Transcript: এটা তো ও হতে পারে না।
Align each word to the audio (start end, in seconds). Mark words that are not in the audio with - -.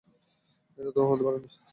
এটা 0.77 0.91
তো 0.95 0.99
ও 1.01 1.09
হতে 1.09 1.23
পারে 1.25 1.37
না। 1.37 1.47